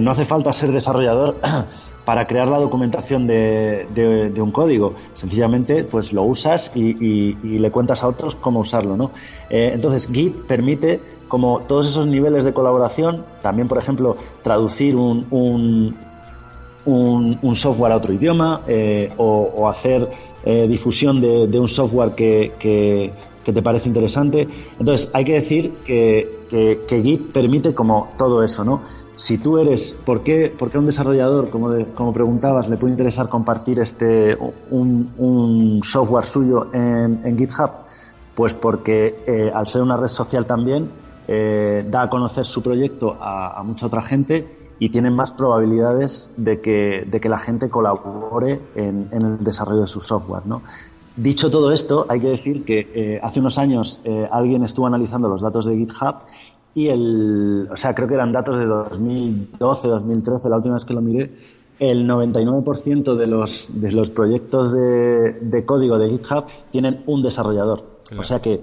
no 0.00 0.10
hace 0.10 0.24
falta 0.24 0.52
ser 0.52 0.70
desarrollador 0.70 1.36
para 2.04 2.26
crear 2.26 2.48
la 2.48 2.58
documentación 2.58 3.26
de, 3.26 3.86
de, 3.94 4.42
un 4.42 4.50
código. 4.50 4.94
Sencillamente, 5.12 5.84
pues 5.84 6.12
lo 6.12 6.22
usas 6.22 6.72
y, 6.74 7.34
le 7.58 7.70
cuentas 7.70 8.02
a 8.02 8.08
otros 8.08 8.34
cómo 8.34 8.60
usarlo, 8.60 8.96
¿no? 8.96 9.12
Eh, 9.50 9.70
entonces, 9.74 10.08
Git 10.12 10.42
permite 10.42 11.00
como 11.28 11.60
todos 11.60 11.88
esos 11.88 12.06
niveles 12.06 12.44
de 12.44 12.52
colaboración, 12.52 13.24
también, 13.40 13.68
por 13.68 13.78
ejemplo, 13.78 14.16
traducir 14.42 14.96
un, 14.96 15.26
un, 15.30 15.96
un, 16.84 17.56
software 17.56 17.92
a 17.92 17.96
otro 17.96 18.12
idioma 18.12 18.62
eh, 18.66 19.12
o, 19.16 19.68
hacer 19.68 20.08
eh, 20.44 20.66
difusión 20.68 21.20
de, 21.20 21.58
un 21.58 21.68
software 21.68 22.14
que, 22.14 22.52
que, 22.58 23.12
te 23.52 23.62
parece 23.62 23.88
interesante. 23.88 24.46
Entonces, 24.78 25.10
hay 25.12 25.24
que 25.24 25.34
decir 25.34 25.72
que, 25.84 26.28
que 26.48 27.02
Git 27.02 27.32
permite 27.32 27.74
como 27.74 28.08
todo 28.16 28.42
eso, 28.42 28.64
¿no? 28.64 28.80
si 29.14 29.38
tú 29.38 29.58
eres, 29.58 29.92
¿por 29.92 30.22
qué, 30.22 30.52
por 30.56 30.70
qué 30.70 30.78
un 30.78 30.86
desarrollador, 30.86 31.50
como, 31.50 31.70
como 31.94 32.12
preguntabas, 32.12 32.68
le 32.68 32.76
puede 32.76 32.92
interesar 32.92 33.28
compartir 33.28 33.78
este 33.78 34.36
un, 34.70 35.80
software 35.84 36.24
suyo 36.24 36.70
en, 36.72 37.36
GitHub? 37.38 37.70
Pues 38.34 38.54
porque 38.54 39.22
eh, 39.26 39.52
al 39.54 39.66
ser 39.66 39.82
una 39.82 39.96
red 39.96 40.08
social 40.08 40.46
también 40.46 40.90
da 41.28 42.02
a 42.02 42.10
conocer 42.10 42.44
su 42.44 42.62
proyecto 42.62 43.16
a, 43.20 43.62
mucha 43.64 43.86
otra 43.86 44.02
gente 44.02 44.61
y 44.82 44.88
tiene 44.88 45.12
más 45.12 45.30
probabilidades 45.30 46.28
de 46.36 46.60
que, 46.60 47.06
de 47.08 47.20
que 47.20 47.28
la 47.28 47.38
gente 47.38 47.68
colabore 47.68 48.60
en, 48.74 49.08
el 49.12 49.38
desarrollo 49.44 49.82
de 49.82 49.86
su 49.86 50.00
software. 50.00 50.44
¿no? 50.44 50.62
Dicho 51.14 51.52
todo 51.52 51.70
esto, 51.70 52.04
hay 52.08 52.18
que 52.18 52.30
decir 52.30 52.64
que 52.64 52.90
eh, 52.92 53.20
hace 53.22 53.38
unos 53.38 53.58
años 53.58 54.00
alguien 54.32 54.64
estuvo 54.64 54.88
analizando 54.88 55.28
los 55.28 55.40
datos 55.40 55.66
de 55.66 55.76
GitHub 55.76 56.16
y 56.74 56.88
el, 56.88 57.68
o 57.70 57.76
sea, 57.76 57.94
creo 57.94 58.08
que 58.08 58.14
eran 58.14 58.32
datos 58.32 58.58
de 58.58 58.66
2012, 58.66 59.86
2013, 59.86 60.48
la 60.48 60.56
última 60.56 60.74
vez 60.74 60.84
que 60.84 60.94
lo 60.94 61.00
miré, 61.00 61.30
el 61.78 62.08
99% 62.08 63.14
de 63.14 63.26
los, 63.28 63.80
de 63.80 63.92
los 63.92 64.10
proyectos 64.10 64.72
de, 64.72 65.38
de, 65.42 65.64
código 65.64 65.96
de 65.96 66.10
GitHub 66.10 66.44
tienen 66.72 67.04
un 67.06 67.22
desarrollador. 67.22 67.84
O 68.18 68.24
sea 68.24 68.40
que 68.42 68.60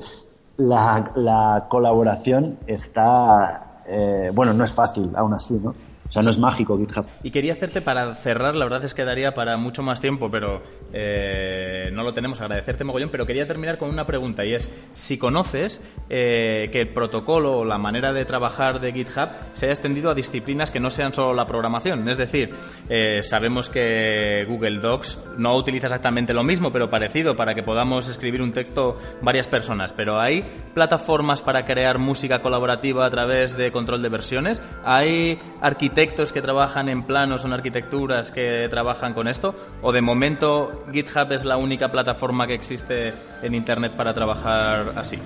la, 0.57 1.13
la 1.15 1.67
colaboración 1.69 2.57
está, 2.67 3.83
eh, 3.88 4.31
bueno, 4.33 4.53
no 4.53 4.65
es 4.65 4.73
fácil 4.73 5.11
aún 5.15 5.33
así, 5.33 5.53
¿no? 5.63 5.73
O 6.10 6.12
sea, 6.12 6.24
no 6.24 6.32
es 6.32 6.39
mágico 6.39 6.75
GitHub. 6.75 7.06
Y 7.22 7.30
quería 7.30 7.54
hacerte 7.54 7.82
para 7.82 8.16
cerrar, 8.16 8.56
la 8.56 8.66
verdad 8.66 8.84
es 8.84 8.96
que 8.96 9.06
daría 9.06 9.36
para 9.36 9.58
mucho 9.58 9.84
más 9.84 10.01
tiempo, 10.01 10.32
pero 10.32 10.63
eh, 10.92 11.92
no 11.94 12.01
lo 12.01 12.13
tenemos, 12.16 12.42
agradecerte 12.42 12.84
mogollón, 12.84 13.10
pero 13.12 13.28
quería 13.28 13.46
terminar 13.46 13.78
con 13.78 13.89
una 13.89 14.08
pregunta 14.08 14.44
y 14.44 14.56
es 14.56 14.72
si 14.96 15.20
conoces 15.20 15.80
eh, 16.10 16.70
que 16.72 16.80
el 16.80 16.89
protocolo 16.94 17.60
o 17.60 17.66
la 17.66 17.78
manera 17.78 18.12
de 18.12 18.25
trabajar 18.25 18.80
de 18.80 18.92
GitHub 18.92 19.30
se 19.54 19.68
haya 19.68 19.74
extendido 19.74 20.10
a 20.10 20.16
disciplinas 20.16 20.72
que 20.72 20.80
no 20.80 20.89
sean 20.89 21.13
solo 21.13 21.36
la 21.36 21.46
programación. 21.46 22.10
Es 22.10 22.18
decir, 22.18 22.50
eh, 22.89 23.22
sabemos 23.22 23.70
que 23.70 24.46
Google 24.48 24.80
Docs 24.80 25.20
no 25.38 25.56
utiliza 25.56 25.86
exactamente 25.88 26.34
lo 26.34 26.44
mismo, 26.44 26.72
pero 26.72 26.89
parecido 26.89 27.36
para 27.36 27.54
que 27.54 27.62
podamos 27.62 28.10
escribir 28.10 28.42
un 28.42 28.51
texto 28.51 28.98
varias 29.22 29.48
personas, 29.48 29.94
pero 29.94 30.20
hay 30.20 30.44
plataformas 30.74 31.44
para 31.44 31.66
crear 31.66 32.00
música 32.00 32.42
colaborativa 32.42 33.06
a 33.06 33.10
través 33.12 33.56
de 33.56 33.72
control 33.72 34.01
de 34.01 34.10
versiones, 34.10 34.60
hay 34.84 35.38
arquitectos 35.62 35.99
arquitectos 36.00 36.32
que 36.32 36.41
trabajan 36.41 36.88
en 36.88 37.03
planos 37.03 37.44
o 37.44 37.48
en 37.48 37.53
arquitecturas 37.53 38.32
que 38.32 38.68
trabajan 38.70 39.13
con 39.13 39.27
esto? 39.27 39.53
¿O 39.82 39.91
de 39.91 40.01
momento 40.01 40.86
GitHub 40.94 41.29
es 41.34 41.44
la 41.44 41.58
única 41.58 41.91
plataforma 41.91 42.48
que 42.48 42.53
existe 42.53 43.13
en 43.44 43.53
Internet 43.53 43.91
para 43.98 44.13
trabajar 44.13 44.94
así? 44.96 45.18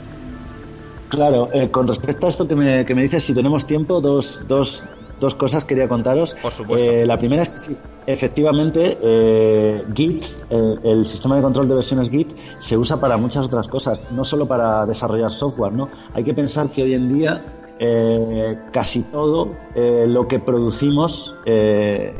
Claro, 1.09 1.49
eh, 1.53 1.69
con 1.69 1.87
respecto 1.87 2.25
a 2.25 2.29
esto 2.29 2.47
que 2.47 2.55
me, 2.55 2.85
que 2.85 2.95
me 2.95 3.03
dices, 3.03 3.23
si 3.23 3.35
tenemos 3.35 3.67
tiempo, 3.67 4.01
dos, 4.01 4.47
dos, 4.47 4.83
dos 5.19 5.35
cosas 5.35 5.63
quería 5.63 5.87
contaros. 5.87 6.33
Por 6.41 6.51
supuesto. 6.51 6.89
Eh, 6.89 7.05
la 7.05 7.19
primera 7.19 7.43
es 7.43 7.49
que 7.49 7.75
efectivamente 8.11 8.97
eh, 8.99 9.83
Git, 9.93 10.25
el 10.49 11.05
sistema 11.05 11.35
de 11.35 11.43
control 11.43 11.67
de 11.67 11.75
versiones 11.75 12.09
Git, 12.09 12.35
se 12.57 12.75
usa 12.75 12.99
para 12.99 13.17
muchas 13.17 13.45
otras 13.45 13.67
cosas, 13.67 14.05
no 14.11 14.23
solo 14.23 14.47
para 14.47 14.87
desarrollar 14.87 15.29
software. 15.29 15.73
¿no? 15.73 15.89
Hay 16.15 16.23
que 16.23 16.33
pensar 16.33 16.71
que 16.71 16.81
hoy 16.81 16.95
en 16.95 17.13
día 17.13 17.39
eh, 17.79 18.59
casi 18.71 19.01
todo 19.01 19.51
eh, 19.73 20.05
lo 20.07 20.27
que 20.27 20.39
producimos, 20.39 21.35
eh, 21.45 22.13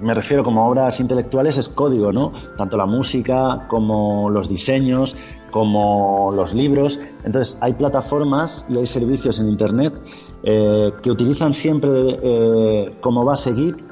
me 0.00 0.14
refiero 0.14 0.44
como 0.44 0.68
obras 0.68 1.00
intelectuales, 1.00 1.56
es 1.58 1.68
código, 1.68 2.12
¿no? 2.12 2.32
Tanto 2.56 2.76
la 2.76 2.86
música 2.86 3.66
como 3.68 4.30
los 4.30 4.48
diseños, 4.48 5.16
como 5.50 6.30
los 6.36 6.54
libros. 6.54 7.00
Entonces, 7.24 7.56
hay 7.60 7.72
plataformas 7.72 8.66
y 8.68 8.76
hay 8.76 8.86
servicios 8.86 9.40
en 9.40 9.48
Internet 9.48 10.00
que 10.42 11.10
utilizan 11.10 11.52
siempre 11.52 12.92
como 13.00 13.24
base 13.24 13.52
Git 13.54 13.82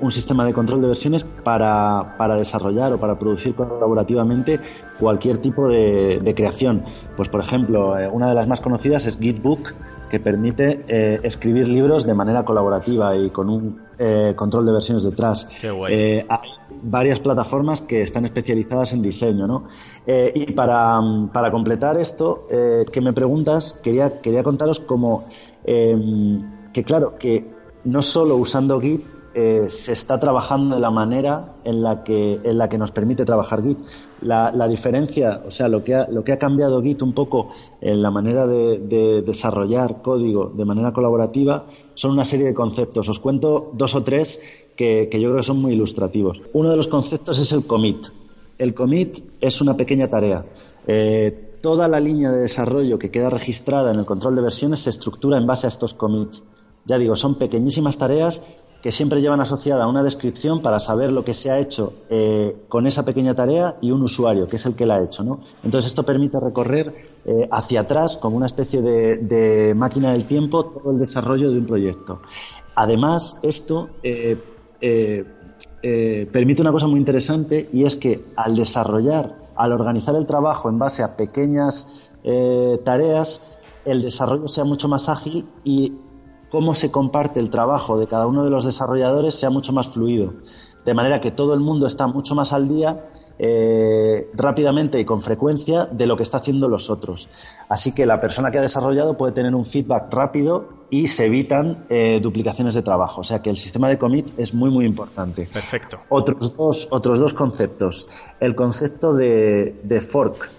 un 0.00 0.12
sistema 0.12 0.44
de 0.44 0.52
control 0.52 0.82
de 0.82 0.88
versiones 0.88 1.24
para, 1.24 2.16
para, 2.18 2.36
desarrollar 2.36 2.92
o 2.92 3.00
para 3.00 3.18
producir 3.18 3.54
colaborativamente 3.54 4.60
cualquier 4.98 5.38
tipo 5.38 5.68
de 5.68 6.34
creación. 6.36 6.84
Pues, 7.16 7.30
por 7.30 7.40
ejemplo, 7.40 7.94
una 8.12 8.28
de 8.28 8.34
las 8.34 8.46
más 8.46 8.60
conocidas 8.60 9.06
es 9.06 9.18
Gitbook, 9.18 9.72
que 10.10 10.20
permite 10.20 10.84
eh, 10.88 11.20
escribir 11.22 11.68
libros 11.68 12.04
de 12.04 12.12
manera 12.12 12.44
colaborativa 12.44 13.16
y 13.16 13.30
con 13.30 13.48
un 13.48 13.80
eh, 13.98 14.34
control 14.36 14.66
de 14.66 14.72
versiones 14.72 15.04
detrás. 15.04 15.48
Eh, 15.88 16.26
hay 16.28 16.50
varias 16.82 17.20
plataformas 17.20 17.80
que 17.80 18.02
están 18.02 18.24
especializadas 18.24 18.92
en 18.92 19.02
diseño, 19.02 19.46
¿no? 19.46 19.64
y 20.06 20.52
para, 20.52 21.00
para, 21.32 21.50
completar 21.50 21.96
esto 21.98 22.46
que 22.48 23.00
me 23.00 23.12
preguntas, 23.12 23.78
quería, 23.82 24.20
quería 24.20 24.42
contaros 24.42 24.80
como 24.80 25.24
que 25.64 26.84
claro, 26.84 27.16
que 27.18 27.46
no 27.84 28.02
solo 28.02 28.36
usando 28.36 28.80
Git 28.80 29.19
eh, 29.32 29.66
se 29.68 29.92
está 29.92 30.18
trabajando 30.18 30.74
de 30.74 30.80
la 30.80 30.90
manera 30.90 31.54
en 31.62 31.84
la 31.84 32.02
que, 32.02 32.40
en 32.42 32.58
la 32.58 32.68
que 32.68 32.78
nos 32.78 32.90
permite 32.90 33.24
trabajar 33.24 33.62
Git. 33.62 33.78
La, 34.22 34.66
diferencia, 34.66 35.42
o 35.46 35.52
sea, 35.52 35.68
lo 35.68 35.84
que, 35.84 35.94
ha, 35.94 36.08
lo 36.10 36.24
que 36.24 36.32
ha 36.32 36.38
cambiado 36.38 36.82
Git 36.82 37.00
un 37.02 37.12
poco 37.12 37.50
en 37.80 38.02
la 38.02 38.10
manera 38.10 38.48
de, 38.48 39.22
desarrollar 39.24 40.02
código 40.02 40.52
de 40.52 40.64
manera 40.64 40.92
colaborativa 40.92 41.66
son 41.94 42.10
una 42.10 42.24
serie 42.24 42.46
de 42.46 42.54
conceptos. 42.54 43.08
Os 43.08 43.20
cuento 43.20 43.70
dos 43.72 43.94
o 43.94 44.02
tres 44.02 44.40
que, 44.76 45.08
yo 45.12 45.28
creo 45.28 45.36
que 45.36 45.42
son 45.44 45.62
muy 45.62 45.74
ilustrativos. 45.74 46.42
Uno 46.52 46.70
de 46.70 46.76
los 46.76 46.88
conceptos 46.88 47.38
es 47.38 47.52
el 47.52 47.64
commit. 47.66 48.08
El 48.58 48.74
commit 48.74 49.16
es 49.40 49.60
una 49.60 49.76
pequeña 49.76 50.10
tarea. 50.10 50.44
Eh, 50.88 51.56
toda 51.60 51.86
la 51.86 52.00
línea 52.00 52.32
de 52.32 52.40
desarrollo 52.40 52.98
que 52.98 53.12
queda 53.12 53.30
registrada 53.30 53.92
en 53.92 54.00
el 54.00 54.06
control 54.06 54.34
de 54.34 54.42
versiones 54.42 54.80
se 54.80 54.90
estructura 54.90 55.38
en 55.38 55.46
base 55.46 55.66
a 55.66 55.68
estos 55.68 55.94
commits. 55.94 56.42
Ya 56.84 56.98
digo, 56.98 57.14
son 57.14 57.36
pequeñísimas 57.36 57.96
tareas 57.96 58.42
que 58.82 58.92
siempre 58.92 59.20
llevan 59.20 59.40
asociada 59.40 59.86
una 59.86 60.02
descripción 60.02 60.62
para 60.62 60.78
saber 60.78 61.12
lo 61.12 61.24
que 61.24 61.34
se 61.34 61.50
ha 61.50 61.58
hecho 61.58 61.92
eh, 62.08 62.56
con 62.68 62.86
esa 62.86 63.04
pequeña 63.04 63.34
tarea 63.34 63.76
y 63.80 63.90
un 63.90 64.02
usuario, 64.02 64.48
que 64.48 64.56
es 64.56 64.64
el 64.64 64.74
que 64.74 64.86
la 64.86 64.96
ha 64.96 65.04
hecho. 65.04 65.22
¿no? 65.22 65.40
Entonces, 65.62 65.90
esto 65.90 66.04
permite 66.04 66.40
recorrer 66.40 66.94
eh, 67.24 67.46
hacia 67.50 67.80
atrás, 67.80 68.16
como 68.16 68.36
una 68.36 68.46
especie 68.46 68.80
de, 68.80 69.74
máquina 69.74 70.12
del 70.12 70.24
tiempo, 70.24 70.64
todo 70.64 70.92
el 70.92 70.98
desarrollo 70.98 71.50
de 71.50 71.58
un 71.58 71.66
proyecto. 71.66 72.22
Además, 72.74 73.38
esto 73.42 73.90
eh, 74.02 74.38
permite 76.32 76.62
una 76.62 76.72
cosa 76.72 76.86
muy 76.86 76.98
interesante 76.98 77.68
y 77.72 77.84
es 77.84 77.96
que 77.96 78.24
al 78.36 78.54
desarrollar, 78.54 79.36
al 79.56 79.72
organizar 79.72 80.14
el 80.14 80.24
trabajo 80.24 80.70
en 80.70 80.78
base 80.78 81.02
a 81.02 81.16
pequeñas 81.16 82.10
tareas, 82.84 83.42
el 83.84 84.02
desarrollo 84.02 84.46
sea 84.48 84.64
mucho 84.64 84.88
más 84.88 85.08
ágil 85.08 85.46
y 85.64 85.92
cómo 86.50 86.74
se 86.74 86.90
comparte 86.90 87.40
el 87.40 87.50
trabajo 87.50 87.98
de 87.98 88.06
cada 88.06 88.26
uno 88.26 88.44
de 88.44 88.50
los 88.50 88.64
desarrolladores 88.64 89.34
sea 89.34 89.50
mucho 89.50 89.72
más 89.72 89.88
fluido. 89.88 90.34
De 90.84 90.94
manera 90.94 91.20
que 91.20 91.30
todo 91.30 91.54
el 91.54 91.60
mundo 91.60 91.86
está 91.86 92.06
mucho 92.06 92.34
más 92.34 92.52
al 92.52 92.68
día 92.68 93.06
eh, 93.42 94.30
rápidamente 94.34 95.00
y 95.00 95.06
con 95.06 95.22
frecuencia 95.22 95.86
de 95.86 96.06
lo 96.06 96.16
que 96.16 96.22
está 96.22 96.38
haciendo 96.38 96.68
los 96.68 96.90
otros. 96.90 97.28
Así 97.68 97.94
que 97.94 98.04
la 98.04 98.20
persona 98.20 98.50
que 98.50 98.58
ha 98.58 98.60
desarrollado 98.60 99.16
puede 99.16 99.32
tener 99.32 99.54
un 99.54 99.64
feedback 99.64 100.12
rápido 100.12 100.68
y 100.90 101.06
se 101.06 101.26
evitan 101.26 101.86
eh, 101.88 102.20
duplicaciones 102.20 102.74
de 102.74 102.82
trabajo. 102.82 103.22
O 103.22 103.24
sea 103.24 103.40
que 103.40 103.48
el 103.48 103.56
sistema 103.56 103.88
de 103.88 103.96
commit 103.96 104.38
es 104.38 104.52
muy 104.52 104.70
muy 104.70 104.84
importante. 104.84 105.48
Perfecto. 105.50 106.00
Otros 106.10 106.54
dos, 106.54 106.88
otros 106.90 107.18
dos 107.18 107.32
conceptos. 107.32 108.08
El 108.40 108.54
concepto 108.54 109.14
de, 109.14 110.06
fork 110.06 110.50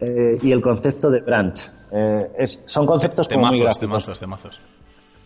eh, 0.00 0.38
y 0.40 0.52
el 0.52 0.60
concepto 0.60 1.10
de 1.10 1.20
branch. 1.20 1.72
son 2.66 2.86
conceptos 2.86 3.28
como 3.28 3.46
muy 3.46 3.58
gráficos. 3.58 4.08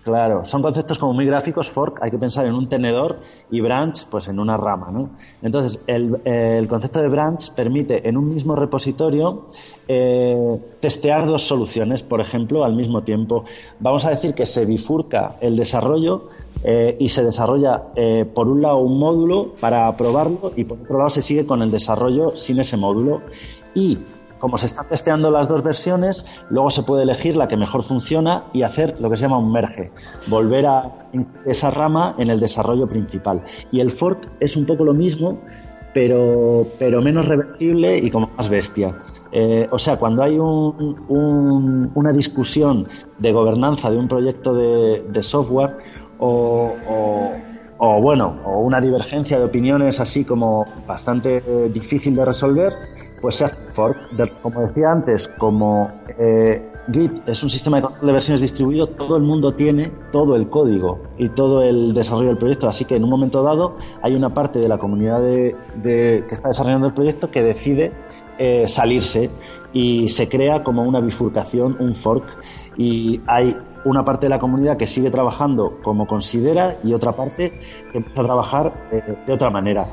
Claro, 0.04 0.44
son 0.44 0.62
conceptos 0.62 0.98
como 0.98 1.12
muy 1.12 1.26
gráficos. 1.26 1.70
Fork 1.70 2.00
hay 2.02 2.10
que 2.10 2.18
pensar 2.18 2.44
en 2.46 2.54
un 2.54 2.68
tenedor 2.68 3.20
y 3.52 3.60
branch 3.60 4.06
pues 4.10 4.26
en 4.26 4.40
una 4.40 4.56
rama. 4.56 4.90
¿no? 4.90 5.10
Entonces, 5.42 5.80
el, 5.86 6.66
concepto 6.68 7.00
de 7.00 7.08
branch 7.08 7.52
permite 7.52 8.08
en 8.08 8.16
un 8.16 8.28
mismo 8.28 8.56
repositorio 8.56 9.44
eh, 9.86 10.60
testear 10.80 11.26
dos 11.26 11.46
soluciones, 11.46 12.02
por 12.02 12.20
ejemplo, 12.20 12.64
al 12.64 12.74
mismo 12.74 13.04
tiempo. 13.04 13.44
Vamos 13.78 14.04
a 14.04 14.10
decir 14.10 14.34
que 14.34 14.44
se 14.44 14.64
bifurca 14.64 15.36
el 15.40 15.54
desarrollo 15.54 16.30
eh, 16.64 16.96
y 16.98 17.08
se 17.08 17.22
desarrolla 17.24 17.84
eh, 17.94 18.24
por 18.24 18.48
un 18.48 18.60
lado 18.60 18.78
un 18.78 18.98
módulo 18.98 19.54
para 19.60 19.96
probarlo 19.96 20.52
y 20.56 20.64
por 20.64 20.80
otro 20.80 20.98
lado 20.98 21.10
se 21.10 21.22
sigue 21.22 21.46
con 21.46 21.62
el 21.62 21.70
desarrollo 21.70 22.34
sin 22.34 22.58
ese 22.58 22.76
módulo. 22.76 23.22
Y 23.72 23.98
como 24.42 24.58
se 24.58 24.66
están 24.66 24.88
testeando 24.88 25.30
las 25.30 25.46
dos 25.46 25.62
versiones, 25.62 26.26
luego 26.50 26.68
se 26.68 26.82
puede 26.82 27.04
elegir 27.04 27.36
la 27.36 27.46
que 27.46 27.56
mejor 27.56 27.84
funciona 27.84 28.46
y 28.52 28.62
hacer 28.62 29.00
lo 29.00 29.08
que 29.08 29.16
se 29.16 29.22
llama 29.22 29.38
un 29.38 29.52
merge, 29.52 29.92
volver 30.26 30.66
a 30.66 31.06
esa 31.46 31.70
rama 31.70 32.16
en 32.18 32.28
el 32.28 32.40
desarrollo 32.40 32.88
principal. 32.88 33.40
Y 33.70 33.78
el 33.78 33.92
fork 33.92 34.28
es 34.40 34.56
un 34.56 34.66
poco 34.66 34.84
lo 34.84 34.94
mismo, 34.94 35.38
pero, 35.94 36.66
pero 36.76 37.00
menos 37.00 37.28
reversible 37.28 37.96
y 37.96 38.10
como 38.10 38.30
más 38.36 38.48
bestia. 38.48 38.98
Eh, 39.30 39.68
o 39.70 39.78
sea, 39.78 39.96
cuando 39.96 40.24
hay 40.24 40.36
una 40.40 42.12
discusión 42.12 42.88
de 43.18 43.30
gobernanza 43.30 43.92
de 43.92 43.96
un 43.96 44.08
proyecto 44.08 44.54
de, 44.56 45.22
software 45.22 45.76
o, 46.18 46.72
bueno, 48.00 48.38
o 48.44 48.60
una 48.60 48.80
divergencia 48.80 49.38
de 49.38 49.44
opiniones 49.44 49.98
así 49.98 50.24
como 50.24 50.64
bastante 50.86 51.42
eh, 51.44 51.68
difícil 51.68 52.14
de 52.14 52.24
resolver, 52.24 52.72
pues 53.20 53.34
se 53.34 53.44
hace 53.46 53.58
fork. 53.72 53.96
como 54.40 54.60
decía 54.60 54.92
antes, 54.92 55.26
como 55.26 55.90
eh, 56.16 56.70
Git 56.92 57.28
es 57.28 57.42
un 57.42 57.50
sistema 57.50 57.78
de 57.78 57.82
control 57.82 58.06
de 58.06 58.12
versiones 58.12 58.40
distribuido, 58.40 58.86
todo 58.86 59.16
el 59.16 59.24
mundo 59.24 59.54
tiene 59.54 59.90
todo 60.12 60.36
el 60.36 60.48
código 60.48 61.02
y 61.18 61.28
todo 61.30 61.62
el 61.62 61.92
desarrollo 61.92 62.28
del 62.28 62.38
proyecto. 62.38 62.68
Así 62.68 62.84
que 62.84 62.94
en 62.94 63.02
un 63.02 63.10
momento 63.10 63.42
dado 63.42 63.76
hay 64.00 64.14
una 64.14 64.32
parte 64.32 64.60
de 64.60 64.68
la 64.68 64.78
comunidad 64.78 65.20
de, 65.20 65.56
que 65.82 66.24
está 66.30 66.48
desarrollando 66.48 66.86
el 66.86 66.94
proyecto 66.94 67.32
que 67.32 67.42
decide 67.42 67.92
eh, 68.38 68.66
salirse 68.68 69.28
y 69.72 70.08
se 70.08 70.28
crea 70.28 70.62
como 70.62 70.82
una 70.82 71.00
bifurcación, 71.00 71.76
un 71.80 71.94
fork. 71.94 72.24
Y 72.76 73.20
hay 73.26 73.56
una 73.84 74.04
parte 74.04 74.26
de 74.26 74.30
la 74.30 74.38
comunidad 74.38 74.76
que 74.76 74.86
sigue 74.86 75.10
trabajando 75.10 75.78
como 75.82 76.06
considera 76.06 76.76
y 76.82 76.94
otra 76.94 77.12
parte 77.12 77.52
que 77.90 77.98
empieza 77.98 78.22
a 78.22 78.24
trabajar 78.24 78.88
eh, 78.92 79.16
de 79.26 79.32
otra 79.32 79.50
manera. 79.50 79.86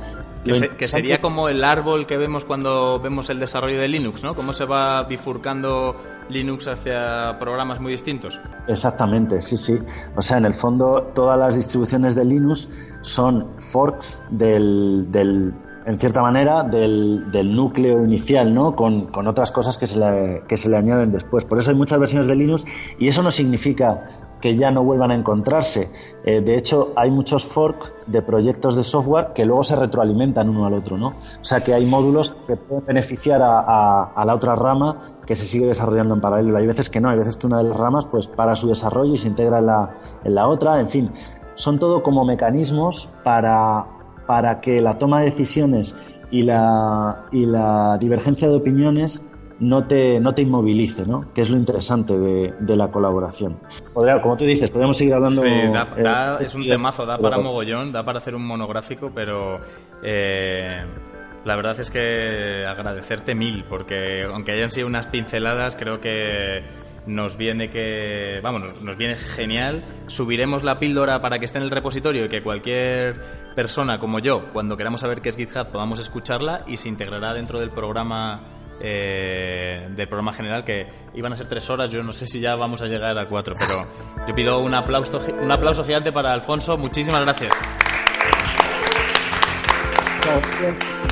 Que, 0.43 0.87
sería 0.87 1.19
como 1.19 1.49
el 1.49 1.63
árbol 1.63 2.07
que 2.07 2.17
vemos 2.17 2.45
cuando 2.45 2.99
vemos 2.99 3.29
el 3.29 3.39
desarrollo 3.39 3.79
de 3.79 3.89
Linux, 3.89 4.23
¿no? 4.23 4.35
Cómo 4.35 4.53
se 4.53 4.63
va 4.63 5.03
bifurcando 5.03 5.95
Linux 6.29 6.67
hacia 6.67 7.37
programas 7.39 7.81
muy 7.81 7.91
distintos. 7.91 8.39
Exactamente, 8.67 9.41
sí, 9.41 9.57
sí. 9.57 9.79
O 10.15 10.21
sea, 10.21 10.37
en 10.37 10.45
el 10.45 10.53
fondo 10.53 11.11
todas 11.13 11.37
las 11.37 11.55
distribuciones 11.55 12.15
de 12.15 12.23
Linux 12.23 12.69
son 13.01 13.47
forks 13.57 14.21
del, 14.29 15.11
del 15.11 15.53
en 15.89 15.97
cierta 15.97 16.21
manera, 16.21 16.61
del, 16.61 17.31
del 17.31 17.55
núcleo 17.55 18.05
inicial, 18.05 18.53
¿no? 18.53 18.75
Con, 18.75 19.07
con, 19.07 19.25
otras 19.25 19.51
cosas 19.51 19.79
que 19.79 19.87
se, 19.87 19.97
le, 19.97 20.43
que 20.47 20.55
se 20.55 20.69
le 20.69 20.77
añaden 20.77 21.11
después. 21.11 21.45
Por 21.45 21.57
eso 21.57 21.71
hay 21.71 21.75
muchas 21.75 21.99
versiones 21.99 22.27
de 22.27 22.35
Linux 22.35 22.63
y 22.99 23.07
eso 23.07 23.23
no 23.23 23.31
significa 23.31 24.03
que 24.39 24.55
ya 24.55 24.69
no 24.69 24.83
vuelvan 24.83 25.09
a 25.09 25.15
encontrarse. 25.15 25.89
Eh, 26.23 26.41
de 26.41 26.57
hecho, 26.57 26.93
hay 26.95 27.09
muchos 27.09 27.43
forks 27.43 27.91
de 28.05 28.21
proyectos 28.21 28.75
de 28.75 28.83
software 28.83 29.33
que 29.33 29.45
luego 29.45 29.63
se 29.63 29.75
retroalimentan 29.75 30.47
uno 30.47 30.67
al 30.67 30.75
otro, 30.75 30.95
¿no? 30.95 31.07
O 31.41 31.43
sea 31.43 31.61
que 31.61 31.73
hay 31.73 31.87
módulos 31.87 32.35
que 32.45 32.55
pueden 32.55 32.85
beneficiar 32.85 33.41
a, 33.41 34.03
a, 34.03 34.25
la 34.25 34.35
otra 34.35 34.55
rama 34.55 35.01
que 35.25 35.33
se 35.33 35.43
sigue 35.43 35.65
desarrollando 35.65 36.13
en 36.13 36.21
paralelo. 36.21 36.55
Hay 36.59 36.67
veces 36.67 36.91
que 36.91 37.01
no, 37.01 37.09
hay 37.09 37.17
veces 37.17 37.35
que 37.35 37.47
una 37.47 37.57
de 37.57 37.63
las 37.63 37.77
ramas 37.77 38.05
pues 38.05 38.27
para 38.27 38.55
su 38.55 38.67
desarrollo 38.67 39.15
y 39.15 39.17
se 39.17 39.27
integra 39.27 39.57
en 39.57 39.65
la, 39.65 39.97
en 40.23 40.35
la 40.35 40.47
otra, 40.47 40.79
en 40.79 40.87
fin. 40.87 41.11
Son 41.55 41.79
todo 41.79 42.03
como 42.03 42.23
mecanismos 42.25 43.09
para, 43.23 43.98
para 44.29 44.61
que 44.61 44.79
la 44.79 44.99
toma 44.99 45.21
de 45.21 45.25
decisiones 45.25 45.95
y 46.29 46.43
la, 46.43 47.25
y 47.31 47.47
la 47.47 47.97
divergencia 47.99 48.47
de 48.47 48.57
opiniones 48.57 49.25
no 49.59 49.85
te, 49.85 50.19
no 50.19 50.35
te 50.35 50.43
inmovilice, 50.43 51.07
¿no? 51.07 51.33
Que 51.33 51.41
es 51.41 51.49
lo 51.49 51.57
interesante 51.57 52.19
de, 52.19 52.75
la 52.77 52.91
colaboración. 52.91 53.57
como 53.91 54.37
tú 54.37 54.45
dices, 54.45 54.69
podemos 54.69 54.97
seguir 54.97 55.15
hablando... 55.15 55.41
Sí, 55.41 55.47
eh, 55.47 56.37
es 56.41 56.53
un 56.53 56.67
temazo, 56.67 57.07
da 57.07 57.17
para 57.17 57.39
mogollón, 57.39 57.91
da 57.91 58.03
para 58.03 58.19
hacer 58.19 58.35
un 58.35 58.45
monográfico, 58.45 59.09
pero... 59.15 59.61
Eh, 60.03 60.75
la 61.43 61.55
verdad 61.55 61.79
es 61.79 61.89
que 61.89 62.67
agradecerte 62.67 63.33
mil, 63.33 63.63
porque 63.67 64.25
aunque 64.31 64.51
hayan 64.51 64.69
sido 64.69 64.85
unas 64.85 65.07
pinceladas, 65.07 65.75
creo 65.75 65.99
que 65.99 66.61
nos 67.09 67.37
viene 67.37 67.69
que 67.69 68.39
vamos 68.43 68.83
nos 68.83 68.97
viene 68.97 69.15
genial 69.15 69.83
subiremos 70.07 70.63
la 70.63 70.77
píldora 70.77 71.21
para 71.21 71.39
que 71.39 71.45
esté 71.45 71.57
en 71.57 71.63
el 71.63 71.71
repositorio 71.71 72.25
y 72.25 72.29
que 72.29 72.43
cualquier 72.43 73.19
persona 73.55 73.97
como 73.97 74.19
yo 74.19 74.51
cuando 74.53 74.77
queramos 74.77 75.01
saber 75.01 75.21
qué 75.21 75.29
es 75.29 75.35
GitHub 75.35 75.71
podamos 75.71 75.99
escucharla 75.99 76.63
y 76.67 76.77
se 76.77 76.87
integrará 76.87 77.33
dentro 77.33 77.59
del 77.59 77.71
programa 77.71 78.41
eh, 78.81 79.89
del 79.89 80.07
programa 80.07 80.31
general 80.31 80.63
que 80.63 80.87
iban 81.13 81.33
a 81.33 81.35
ser 81.35 81.49
tres 81.49 81.69
horas. 81.69 81.91
Yo 81.91 82.01
no 82.01 82.13
sé 82.13 82.25
si 82.25 82.39
ya 82.39 82.55
vamos 82.55 82.81
a 82.81 82.85
llegar 82.85 83.17
a 83.17 83.27
cuatro, 83.27 83.53
pero 83.59 84.25
yo 84.25 84.33
pido 84.33 84.59
un 84.59 84.73
aplauso, 84.73 85.19
un 85.41 85.51
aplauso 85.51 85.83
gigante 85.83 86.13
para 86.13 86.31
Alfonso. 86.31 86.77
Muchísimas 86.77 87.25
gracias. 87.25 87.53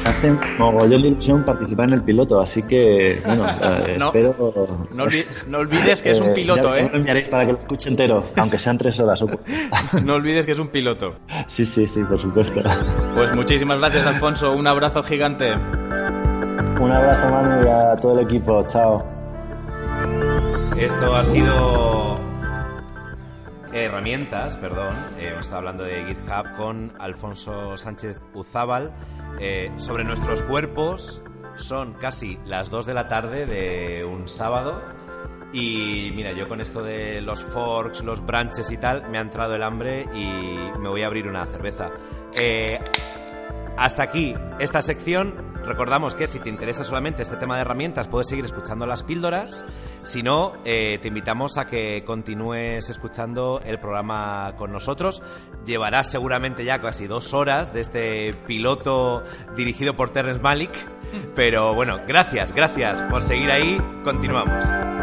Hace 0.06 0.32
mogollón 0.58 1.02
de 1.02 1.08
ilusión 1.10 1.44
participar 1.44 1.90
en 1.90 1.96
el 1.96 2.04
piloto, 2.04 2.40
así 2.40 2.64
que, 2.64 3.22
bueno, 3.26 3.46
eh, 3.62 3.98
espero. 3.98 4.54
No, 4.94 5.58
olvides 5.60 6.02
que 6.02 6.12
es 6.12 6.20
un 6.20 6.30
eh, 6.30 6.34
piloto, 6.34 6.76
¿eh? 6.76 6.90
lo 6.92 6.98
enviaréis 6.98 7.28
para 7.28 7.46
que 7.46 7.54
lo 7.54 7.60
escuche 7.60 7.90
entero, 7.90 8.24
aunque 8.36 8.58
sean 8.60 8.78
tres 8.78 9.00
horas. 9.00 9.24
no 10.06 10.14
olvides 10.14 10.46
que 10.46 10.52
es 10.54 10.60
un 10.60 10.70
piloto. 10.70 11.16
Sí, 11.48 11.64
sí, 11.66 11.88
sí, 11.88 12.04
por 12.04 12.20
supuesto. 12.20 12.62
Pues 13.14 13.34
muchísimas 13.34 13.80
gracias, 13.80 14.06
Alfonso. 14.06 14.52
Un 14.52 14.68
abrazo 14.68 15.02
gigante. 15.02 15.54
Un 15.54 16.92
abrazo, 16.92 17.30
Manu, 17.30 17.64
y 17.64 17.68
a 17.68 17.96
todo 17.96 18.20
el 18.20 18.26
equipo. 18.26 18.64
Chao. 18.68 19.04
Esto 20.78 21.16
ha 21.16 21.24
sido 21.24 21.97
herramientas, 23.74 24.58
perdón. 24.58 24.96
Eh, 25.20 25.36
estado 25.40 25.58
hablando 25.58 25.84
de 25.84 26.06
GitHub 26.06 26.56
con 26.56 26.94
Alfonso 27.00 27.78
Sánchez 27.78 28.20
Uzábal 28.34 28.94
eh, 29.40 29.72
sobre 29.78 30.04
nuestros 30.04 30.44
cuerpos. 30.44 31.22
Son 31.56 31.94
casi 31.94 32.38
las 32.46 32.70
2 32.70 32.86
de 32.86 32.94
la 32.94 33.08
tarde 33.08 33.46
de 33.46 34.06
un 34.06 34.28
sábado. 34.28 34.82
Y 35.54 36.12
mira, 36.16 36.34
yo 36.34 36.48
con 36.48 36.62
esto 36.62 36.84
de 36.84 37.22
los 37.22 37.44
forks, 37.44 38.04
los 38.04 38.26
branches 38.26 38.70
y 38.72 38.78
tal, 38.78 39.10
me 39.10 39.18
ha 39.18 39.22
entrado 39.22 39.56
el 39.56 39.64
hambre 39.64 40.06
y 40.14 40.58
me 40.80 40.90
voy 40.90 41.04
a 41.04 41.08
abrir 41.08 41.28
una 41.28 41.46
cerveza. 41.46 41.90
Eh, 42.38 42.80
hasta 43.78 44.04
aquí 44.04 44.36
esta 44.60 44.82
sección. 44.82 45.47
Recordamos 45.68 46.16
que 46.16 46.28
si 46.28 46.40
te 46.40 46.50
interesa 46.50 46.86
solamente 46.86 47.22
este 47.22 47.36
tema 47.36 47.56
de 47.56 47.62
herramientas, 47.62 48.08
puedes 48.08 48.30
seguir 48.30 48.46
escuchando 48.46 48.86
las 48.86 49.04
píldoras. 49.04 49.62
Si 50.04 50.24
no, 50.24 50.54
eh, 50.64 50.98
te 51.02 51.10
invitamos 51.10 51.58
a 51.58 51.68
que 51.68 52.04
continúes 52.06 52.90
escuchando 52.90 53.60
el 53.66 53.78
programa 53.78 54.54
con 54.58 54.72
nosotros. 54.72 55.22
Llevarás 55.66 56.10
seguramente 56.10 56.64
ya 56.64 56.80
casi 56.80 57.08
dos 57.08 57.34
horas 57.34 57.74
de 57.74 57.82
este 57.82 58.34
piloto 58.48 59.24
dirigido 59.58 59.94
por 59.96 60.12
Terrence 60.12 60.42
Malik. 60.42 60.72
Pero 61.36 61.76
bueno, 61.76 62.00
gracias, 62.08 62.54
gracias 62.54 63.02
por 63.04 63.24
seguir 63.24 63.52
ahí. 63.52 63.78
Continuamos. 64.06 64.97